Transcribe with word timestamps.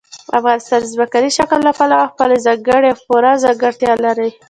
افغانستان 0.39 0.79
د 0.83 0.87
ځمکني 0.93 1.29
شکل 1.37 1.59
له 1.67 1.71
پلوه 1.77 2.09
خپله 2.11 2.35
ځانګړې 2.45 2.89
او 2.93 3.01
پوره 3.05 3.31
ځانګړتیا 3.43 3.93
لري. 4.05 4.29